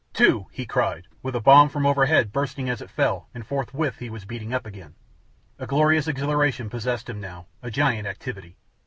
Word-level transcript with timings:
"Two!" 0.13 0.47
he 0.49 0.65
cried, 0.65 1.05
with 1.21 1.35
a 1.35 1.39
bomb 1.39 1.69
from 1.69 1.85
overhead 1.85 2.31
bursting 2.33 2.67
as 2.67 2.81
it 2.81 2.89
fell, 2.89 3.27
and 3.35 3.45
forthwith 3.45 3.97
he 3.99 4.09
was 4.09 4.25
beating 4.25 4.51
up 4.51 4.65
again. 4.65 4.95
A 5.59 5.67
glorious 5.67 6.07
exhilaration 6.07 6.71
possessed 6.71 7.07
him 7.07 7.21
now, 7.21 7.45
a 7.61 7.69
giant 7.69 8.07
activity. 8.07 8.57